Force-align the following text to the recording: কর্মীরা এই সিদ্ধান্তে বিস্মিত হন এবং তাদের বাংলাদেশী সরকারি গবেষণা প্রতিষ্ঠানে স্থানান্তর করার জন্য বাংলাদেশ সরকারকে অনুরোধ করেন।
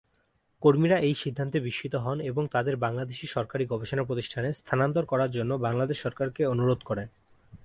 কর্মীরা 0.63 0.97
এই 0.99 1.15
সিদ্ধান্তে 1.15 1.57
বিস্মিত 1.59 1.93
হন 1.95 2.17
এবং 2.21 2.43
তাদের 2.51 2.75
বাংলাদেশী 2.77 3.25
সরকারি 3.27 3.63
গবেষণা 3.65 4.03
প্রতিষ্ঠানে 4.03 4.49
স্থানান্তর 4.53 5.03
করার 5.05 5.29
জন্য 5.31 5.51
বাংলাদেশ 5.57 5.97
সরকারকে 6.01 6.41
অনুরোধ 6.45 6.79
করেন। 6.83 7.07